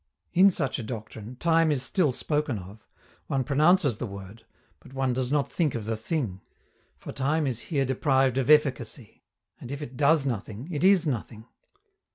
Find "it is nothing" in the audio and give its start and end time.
10.71-11.45